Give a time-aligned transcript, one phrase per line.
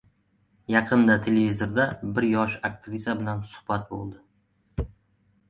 [0.75, 4.89] Yaqinda televizorda bir yosh aktrisa bilan suhbat bo‘ldi.